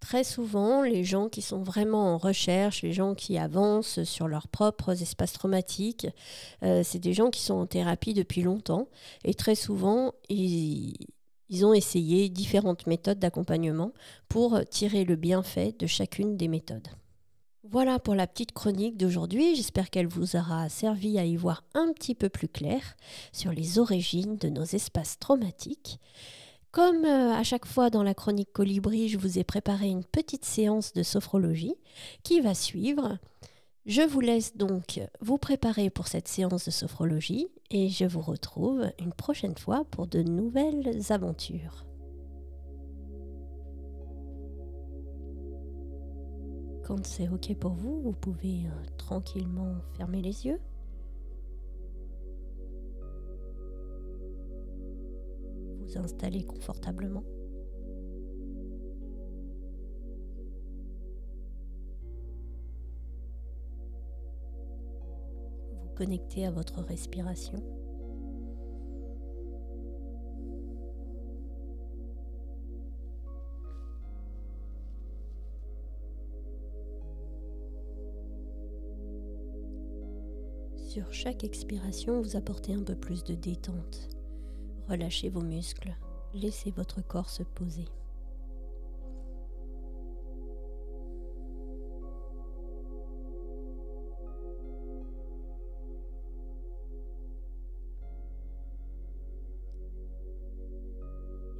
Très 0.00 0.22
souvent, 0.24 0.82
les 0.82 1.02
gens 1.04 1.28
qui 1.28 1.42
sont 1.42 1.62
vraiment 1.62 2.14
en 2.14 2.18
recherche, 2.18 2.82
les 2.82 2.92
gens 2.92 3.14
qui 3.14 3.36
avancent 3.36 4.04
sur 4.04 4.28
leurs 4.28 4.48
propres 4.48 5.02
espaces 5.02 5.32
traumatiques, 5.32 6.06
euh, 6.62 6.82
c'est 6.84 7.00
des 7.00 7.12
gens 7.12 7.30
qui 7.30 7.42
sont 7.42 7.54
en 7.54 7.66
thérapie 7.66 8.14
depuis 8.14 8.42
longtemps. 8.42 8.88
Et 9.24 9.34
très 9.34 9.56
souvent, 9.56 10.12
ils, 10.28 10.94
ils 11.48 11.66
ont 11.66 11.74
essayé 11.74 12.28
différentes 12.28 12.86
méthodes 12.86 13.18
d'accompagnement 13.18 13.92
pour 14.28 14.60
tirer 14.70 15.04
le 15.04 15.16
bienfait 15.16 15.74
de 15.78 15.86
chacune 15.86 16.36
des 16.36 16.48
méthodes. 16.48 16.88
Voilà 17.64 17.98
pour 17.98 18.14
la 18.14 18.26
petite 18.26 18.52
chronique 18.52 18.96
d'aujourd'hui. 18.96 19.56
J'espère 19.56 19.90
qu'elle 19.90 20.06
vous 20.06 20.36
aura 20.36 20.68
servi 20.68 21.18
à 21.18 21.24
y 21.24 21.36
voir 21.36 21.64
un 21.74 21.92
petit 21.92 22.14
peu 22.14 22.28
plus 22.28 22.48
clair 22.48 22.80
sur 23.32 23.52
les 23.52 23.78
origines 23.78 24.36
de 24.36 24.48
nos 24.48 24.64
espaces 24.64 25.18
traumatiques. 25.18 25.98
Comme 26.78 27.04
euh, 27.06 27.32
à 27.32 27.42
chaque 27.42 27.66
fois 27.66 27.90
dans 27.90 28.04
la 28.04 28.14
chronique 28.14 28.52
Colibri, 28.52 29.08
je 29.08 29.18
vous 29.18 29.40
ai 29.40 29.42
préparé 29.42 29.88
une 29.88 30.04
petite 30.04 30.44
séance 30.44 30.92
de 30.92 31.02
sophrologie 31.02 31.74
qui 32.22 32.40
va 32.40 32.54
suivre. 32.54 33.18
Je 33.84 34.02
vous 34.02 34.20
laisse 34.20 34.56
donc 34.56 35.00
vous 35.20 35.38
préparer 35.38 35.90
pour 35.90 36.06
cette 36.06 36.28
séance 36.28 36.66
de 36.66 36.70
sophrologie 36.70 37.48
et 37.72 37.88
je 37.88 38.04
vous 38.04 38.20
retrouve 38.20 38.92
une 39.00 39.12
prochaine 39.12 39.56
fois 39.56 39.86
pour 39.90 40.06
de 40.06 40.22
nouvelles 40.22 41.00
aventures. 41.08 41.84
Quand 46.84 47.04
c'est 47.04 47.28
OK 47.28 47.52
pour 47.58 47.72
vous, 47.72 48.02
vous 48.02 48.12
pouvez 48.12 48.66
euh, 48.66 48.84
tranquillement 48.98 49.74
fermer 49.96 50.22
les 50.22 50.46
yeux. 50.46 50.60
Installer 55.96 56.44
confortablement. 56.44 57.24
Vous 65.72 65.94
connectez 65.96 66.44
à 66.46 66.50
votre 66.50 66.80
respiration. 66.82 67.62
Sur 80.76 81.12
chaque 81.12 81.44
expiration, 81.44 82.20
vous 82.22 82.36
apportez 82.36 82.72
un 82.72 82.82
peu 82.82 82.94
plus 82.94 83.22
de 83.22 83.34
détente. 83.34 84.17
Relâchez 84.88 85.28
vos 85.28 85.42
muscles, 85.42 85.94
laissez 86.32 86.70
votre 86.70 87.02
corps 87.06 87.28
se 87.28 87.42
poser. 87.42 87.84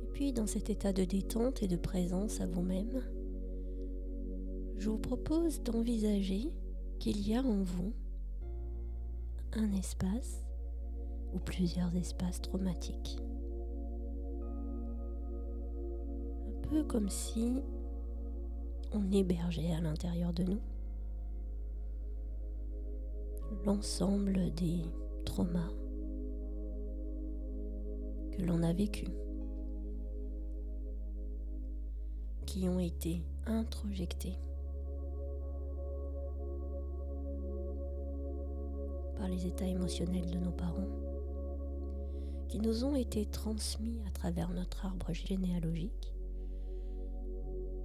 Et 0.02 0.06
puis 0.14 0.32
dans 0.32 0.46
cet 0.46 0.70
état 0.70 0.94
de 0.94 1.04
détente 1.04 1.62
et 1.62 1.68
de 1.68 1.76
présence 1.76 2.40
à 2.40 2.46
vous-même, 2.46 3.02
je 4.78 4.88
vous 4.88 4.98
propose 4.98 5.62
d'envisager 5.62 6.50
qu'il 6.98 7.28
y 7.28 7.36
a 7.36 7.42
en 7.42 7.62
vous 7.62 7.92
un 9.52 9.70
espace 9.72 10.47
ou 11.34 11.38
plusieurs 11.38 11.94
espaces 11.96 12.40
traumatiques. 12.40 13.18
Un 16.46 16.68
peu 16.68 16.84
comme 16.84 17.08
si 17.08 17.62
on 18.92 19.10
hébergeait 19.12 19.72
à 19.72 19.80
l'intérieur 19.80 20.32
de 20.32 20.44
nous 20.44 20.60
l'ensemble 23.64 24.52
des 24.54 24.82
traumas 25.24 25.70
que 28.32 28.42
l'on 28.42 28.62
a 28.62 28.72
vécus, 28.72 29.08
qui 32.46 32.68
ont 32.68 32.78
été 32.78 33.22
introjectés 33.46 34.38
par 39.16 39.28
les 39.28 39.46
états 39.46 39.66
émotionnels 39.66 40.30
de 40.30 40.38
nos 40.38 40.52
parents, 40.52 40.88
qui 42.48 42.58
nous 42.58 42.84
ont 42.84 42.96
été 42.96 43.26
transmis 43.26 44.00
à 44.06 44.10
travers 44.10 44.50
notre 44.50 44.86
arbre 44.86 45.12
généalogique, 45.12 46.12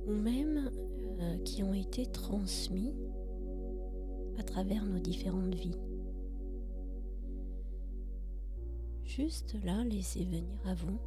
ou 0.08 0.12
même 0.12 0.72
euh, 1.20 1.38
qui 1.40 1.64
ont 1.64 1.74
été 1.74 2.06
transmis 2.06 2.94
à 4.40 4.44
travers 4.44 4.86
nos 4.86 5.00
différentes 5.00 5.56
vies. 5.56 5.78
Juste 9.04 9.56
là, 9.64 9.84
laissez 9.84 10.24
venir 10.24 10.60
à 10.66 10.74
vous 10.74 10.98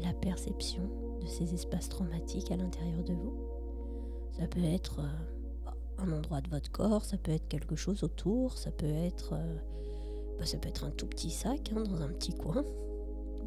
la 0.00 0.12
perception 0.12 0.82
de 1.20 1.26
ces 1.26 1.54
espaces 1.54 1.88
traumatiques 1.88 2.50
à 2.50 2.56
l'intérieur 2.56 3.02
de 3.02 3.14
vous. 3.14 3.34
Ça 4.32 4.46
peut 4.46 4.62
être 4.62 5.00
euh, 5.00 5.70
un 5.98 6.12
endroit 6.12 6.40
de 6.40 6.48
votre 6.50 6.70
corps, 6.70 7.04
ça 7.04 7.16
peut 7.16 7.32
être 7.32 7.48
quelque 7.48 7.76
chose 7.76 8.02
autour, 8.02 8.56
ça 8.58 8.70
peut 8.70 8.86
être, 8.86 9.32
euh, 9.32 9.56
bah, 10.38 10.46
ça 10.46 10.58
peut 10.58 10.68
être 10.68 10.84
un 10.84 10.90
tout 10.90 11.06
petit 11.06 11.30
sac 11.30 11.72
hein, 11.74 11.82
dans 11.82 12.02
un 12.02 12.08
petit 12.08 12.34
coin, 12.34 12.64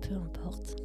peu 0.02 0.16
importe. 0.16 0.76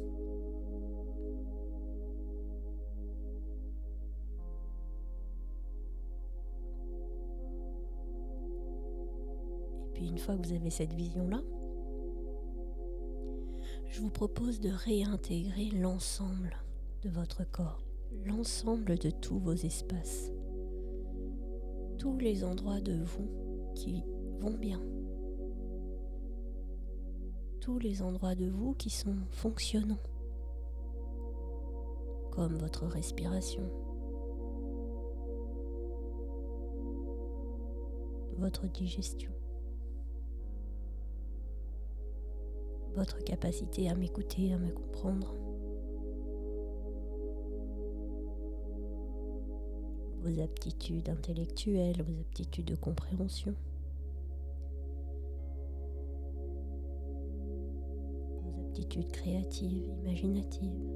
puis 9.95 10.09
une 10.09 10.17
fois 10.17 10.35
que 10.35 10.45
vous 10.45 10.53
avez 10.53 10.69
cette 10.69 10.93
vision-là, 10.93 11.41
je 13.87 14.01
vous 14.01 14.09
propose 14.09 14.59
de 14.59 14.69
réintégrer 14.69 15.71
l'ensemble 15.71 16.57
de 17.01 17.09
votre 17.09 17.49
corps, 17.49 17.81
l'ensemble 18.25 18.99
de 18.99 19.09
tous 19.09 19.39
vos 19.39 19.53
espaces, 19.53 20.31
tous 21.97 22.17
les 22.17 22.43
endroits 22.43 22.81
de 22.81 23.01
vous 23.01 23.29
qui 23.73 24.03
vont 24.39 24.57
bien, 24.57 24.81
tous 27.65 27.79
les 27.79 28.03
endroits 28.03 28.35
de 28.35 28.47
vous 28.47 28.75
qui 28.75 28.91
sont 28.91 29.15
fonctionnants, 29.31 29.97
comme 32.31 32.57
votre 32.57 32.85
respiration, 32.85 33.63
votre 38.37 38.67
digestion. 38.67 39.31
votre 42.95 43.21
capacité 43.25 43.89
à 43.89 43.95
m'écouter, 43.95 44.53
à 44.53 44.57
me 44.57 44.71
comprendre. 44.71 45.35
Vos 50.23 50.39
aptitudes 50.41 51.09
intellectuelles, 51.09 52.01
vos 52.03 52.21
aptitudes 52.21 52.67
de 52.67 52.75
compréhension. 52.75 53.53
Créatives, 59.03 59.87
imaginatives. 60.01 60.95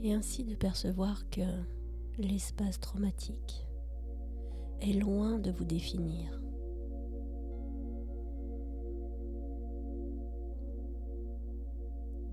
et 0.00 0.12
ainsi 0.12 0.44
de 0.44 0.54
percevoir 0.54 1.28
que 1.30 1.42
l'espace 2.18 2.80
traumatique 2.80 3.66
est 4.80 4.92
loin 4.92 5.38
de 5.38 5.50
vous 5.50 5.64
définir. 5.64 6.40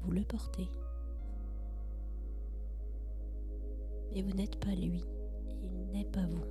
Vous 0.03 0.11
le 0.11 0.23
portez. 0.23 0.69
Mais 4.15 4.21
vous 4.21 4.31
n'êtes 4.31 4.55
pas 4.55 4.73
lui, 4.73 5.03
il 5.61 5.91
n'est 5.91 6.05
pas 6.05 6.25
vous. 6.25 6.45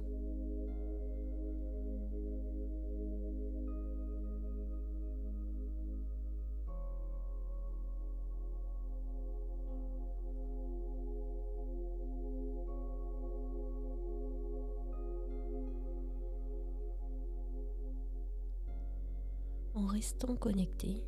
en 19.76 19.86
restant 19.86 20.36
connecté 20.36 21.02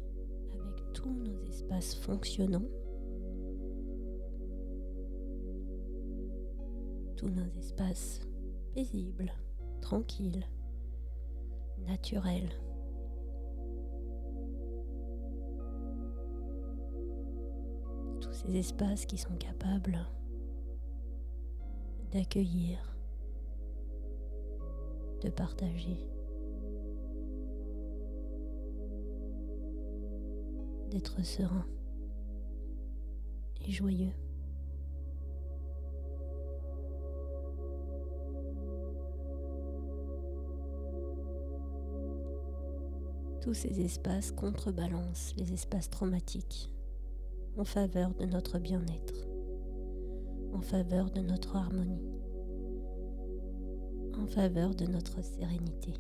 avec 0.53 0.93
tous 0.93 1.09
nos 1.09 1.41
espaces 1.49 1.95
fonctionnants, 1.95 2.67
tous 7.17 7.29
nos 7.29 7.47
espaces 7.59 8.21
paisibles, 8.75 9.33
tranquilles, 9.81 10.47
naturels. 11.87 12.51
Tous 18.21 18.33
ces 18.33 18.57
espaces 18.57 19.07
qui 19.07 19.17
sont 19.17 19.37
capables 19.37 19.99
d'accueillir, 22.13 22.97
de 25.23 25.31
partager. 25.31 26.07
d'être 30.91 31.23
serein 31.25 31.67
et 33.67 33.73
joyeux. 33.73 34.13
Tous 43.47 43.55
ces 43.55 43.81
espaces 43.81 44.33
contrebalancent 44.33 45.33
les 45.37 45.53
espaces 45.53 45.89
traumatiques 45.89 46.69
en 47.57 47.65
faveur 47.65 48.13
de 48.15 48.27
notre 48.27 48.59
bien-être, 48.59 49.29
en 50.53 50.61
faveur 50.61 51.13
de 51.13 51.21
notre 51.21 51.55
harmonie, 51.55 52.11
en 54.19 54.27
faveur 54.27 54.75
de 54.75 54.87
notre 54.87 55.23
sérénité. 55.23 55.95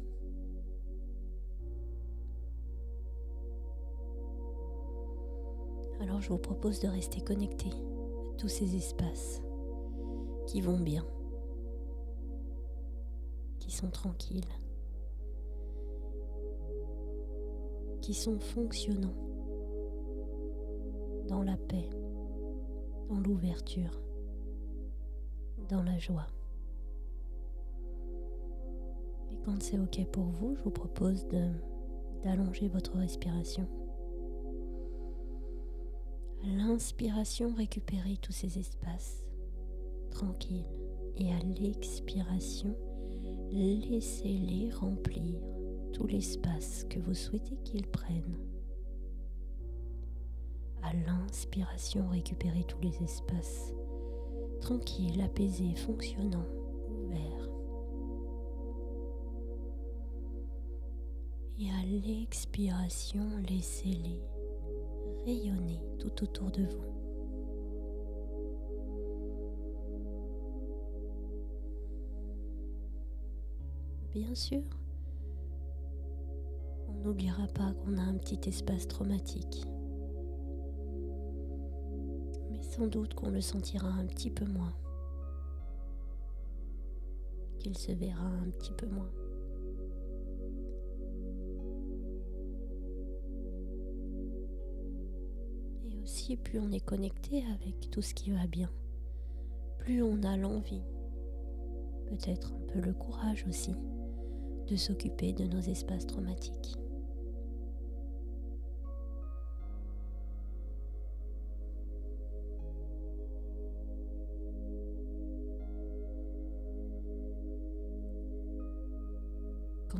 Alors 6.00 6.20
je 6.20 6.30
vous 6.30 6.38
propose 6.38 6.80
de 6.80 6.88
rester 6.88 7.20
connecté 7.20 7.70
à 7.70 8.34
tous 8.38 8.48
ces 8.48 8.74
espaces 8.74 9.40
qui 10.48 10.60
vont 10.60 10.80
bien, 10.80 11.06
qui 13.60 13.70
sont 13.70 13.90
tranquilles, 13.90 14.42
qui 18.06 18.14
sont 18.14 18.38
fonctionnants 18.38 19.16
dans 21.26 21.42
la 21.42 21.56
paix, 21.56 21.90
dans 23.08 23.18
l'ouverture, 23.18 24.00
dans 25.68 25.82
la 25.82 25.98
joie. 25.98 26.28
Et 29.32 29.36
quand 29.44 29.60
c'est 29.60 29.80
OK 29.80 30.06
pour 30.12 30.26
vous, 30.26 30.54
je 30.54 30.62
vous 30.62 30.70
propose 30.70 31.26
d'allonger 32.22 32.68
votre 32.68 32.96
respiration. 32.96 33.66
L'inspiration, 36.44 37.52
récupérez 37.54 38.18
tous 38.22 38.30
ces 38.30 38.56
espaces 38.56 39.20
tranquilles. 40.12 40.70
Et 41.16 41.32
à 41.32 41.40
l'expiration, 41.40 42.76
laissez-les 43.50 44.70
remplir 44.70 45.40
l'espace 46.04 46.84
que 46.90 46.98
vous 46.98 47.14
souhaitez 47.14 47.56
qu'il 47.64 47.86
prenne. 47.86 48.36
À 50.82 50.92
l'inspiration, 50.92 52.08
récupérez 52.08 52.64
tous 52.64 52.80
les 52.80 53.02
espaces 53.02 53.72
tranquilles, 54.60 55.20
apaisés, 55.22 55.74
fonctionnants, 55.74 56.46
ouverts. 56.88 57.48
Et 61.58 61.70
à 61.70 61.84
l'expiration, 61.86 63.26
laissez-les 63.48 64.20
rayonner 65.24 65.80
tout 65.98 66.22
autour 66.22 66.50
de 66.50 66.64
vous. 66.64 66.96
Bien 74.12 74.34
sûr, 74.34 74.62
n'oubliera 77.06 77.46
pas 77.46 77.72
qu'on 77.72 77.98
a 77.98 78.02
un 78.02 78.14
petit 78.14 78.48
espace 78.48 78.88
traumatique. 78.88 79.64
Mais 82.50 82.60
sans 82.62 82.88
doute 82.88 83.14
qu'on 83.14 83.30
le 83.30 83.40
sentira 83.40 83.88
un 83.88 84.06
petit 84.06 84.30
peu 84.30 84.44
moins. 84.44 84.74
Qu'il 87.60 87.78
se 87.78 87.92
verra 87.92 88.26
un 88.26 88.50
petit 88.50 88.72
peu 88.72 88.86
moins. 88.86 89.10
Et 95.84 95.96
aussi, 96.02 96.36
plus 96.36 96.58
on 96.58 96.72
est 96.72 96.84
connecté 96.84 97.44
avec 97.54 97.88
tout 97.90 98.02
ce 98.02 98.14
qui 98.14 98.32
va 98.32 98.48
bien, 98.48 98.70
plus 99.78 100.02
on 100.02 100.24
a 100.24 100.36
l'envie, 100.36 100.82
peut-être 102.06 102.52
un 102.52 102.72
peu 102.72 102.80
le 102.80 102.92
courage 102.92 103.46
aussi, 103.48 103.76
de 104.66 104.74
s'occuper 104.74 105.32
de 105.32 105.44
nos 105.44 105.60
espaces 105.60 106.06
traumatiques. 106.06 106.76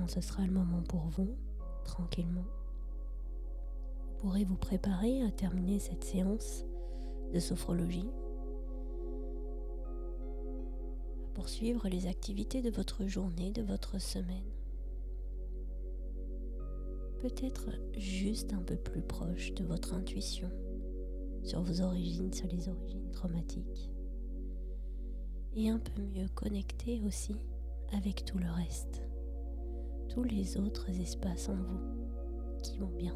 Ce 0.09 0.21
sera 0.21 0.47
le 0.47 0.53
moment 0.53 0.83
pour 0.83 1.07
vous, 1.09 1.37
tranquillement, 1.85 2.47
pourrez 4.19 4.45
vous 4.45 4.57
préparer 4.57 5.23
à 5.23 5.31
terminer 5.31 5.79
cette 5.79 6.05
séance 6.05 6.65
de 7.33 7.41
sophrologie 7.41 8.09
poursuivre 11.37 11.87
les 11.91 12.07
activités 12.07 12.63
de 12.63 12.71
votre 12.71 13.07
journée, 13.07 13.53
de 13.53 13.61
votre 13.61 14.01
semaine. 14.01 14.51
Peut-être 17.21 17.69
juste 17.95 18.55
un 18.55 18.63
peu 18.63 18.77
plus 18.77 19.03
proche 19.03 19.53
de 19.53 19.63
votre 19.63 19.93
intuition 19.93 20.51
sur 21.43 21.61
vos 21.61 21.83
origines, 21.83 22.33
sur 22.33 22.49
les 22.49 22.71
origines 22.71 23.11
traumatiques. 23.11 23.91
Et 25.55 25.69
un 25.69 25.79
peu 25.79 26.01
mieux 26.01 26.29
connecté 26.35 27.03
aussi 27.07 27.37
avec 27.93 28.25
tout 28.25 28.39
le 28.39 28.51
reste, 28.51 29.06
tous 30.17 30.25
les 30.25 30.57
autres 30.57 30.89
espaces 30.99 31.51
en 31.51 31.57
vous 31.57 31.79
qui 32.63 32.79
vont 32.79 32.91
bien. 32.97 33.15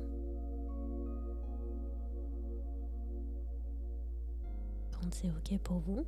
Quand 4.92 5.08
c'est 5.10 5.30
OK 5.30 5.58
pour 5.64 5.78
vous, 5.78 6.04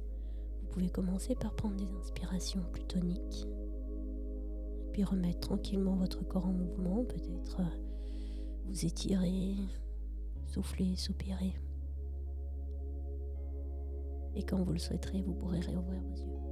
vous 0.60 0.68
pouvez 0.70 0.90
commencer 0.90 1.34
par 1.34 1.54
prendre 1.54 1.76
des 1.76 1.90
inspirations 1.94 2.60
plus 2.74 2.84
toniques. 2.84 3.48
Puis 4.92 5.02
remettre 5.02 5.40
tranquillement 5.40 5.96
votre 5.96 6.28
corps 6.28 6.44
en 6.44 6.52
mouvement, 6.52 7.04
peut-être 7.06 7.60
euh, 7.60 8.66
vous 8.66 8.84
étirer, 8.84 9.54
souffler, 10.44 10.94
soupirer. 10.96 11.54
Et 14.34 14.42
quand 14.42 14.62
vous 14.62 14.74
le 14.74 14.78
souhaiterez, 14.78 15.22
vous 15.22 15.32
pourrez 15.32 15.60
réouvrir 15.60 16.02
vos 16.02 16.16
yeux. 16.16 16.51